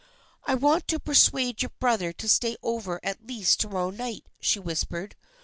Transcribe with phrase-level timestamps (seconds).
[0.51, 4.57] "I want to persuade your brother to stay over at least to morrow night," she
[4.57, 5.15] whispered.